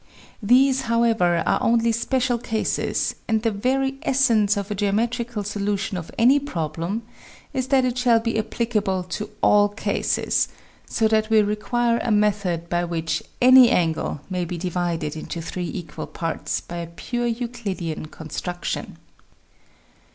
[0.41, 6.09] These however are only special cases, and the very essence of a geometrical solution of
[6.17, 7.03] any problem
[7.53, 10.47] is that it shall be applicable to all cases
[10.87, 15.69] so that we require a method by which any angle may be divided into three
[15.71, 18.97] equal parts by a pure Euclidian construction.